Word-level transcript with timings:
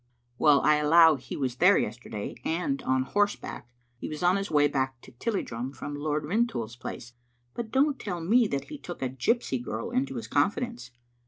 "Well, 0.39 0.61
I 0.61 0.77
allow 0.77 1.13
he 1.13 1.37
was 1.37 1.57
there 1.57 1.77
yesterday, 1.77 2.33
and 2.43 2.81
on 2.81 3.03
horse 3.03 3.35
back. 3.35 3.69
He 3.99 4.09
was 4.09 4.23
on 4.23 4.35
his 4.35 4.49
way 4.49 4.67
back 4.67 4.99
to 5.01 5.11
Tilliedrum 5.11 5.73
from 5.75 5.93
Lord 5.95 6.25
Rintoul's 6.25 6.75
place. 6.75 7.13
But 7.53 7.69
don't 7.69 7.99
tell 7.99 8.19
me 8.19 8.47
that 8.47 8.69
he 8.69 8.79
took 8.79 9.03
a 9.03 9.09
gypsy 9.09 9.61
girl 9.61 9.91
into 9.91 10.15
his 10.15 10.27
confidence." 10.27 10.89